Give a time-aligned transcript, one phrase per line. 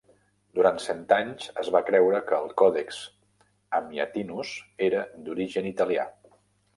[0.59, 3.01] Durant cent anys es va creure que el Codex
[3.81, 4.55] Amiatinus
[4.87, 6.07] era d'origen italià.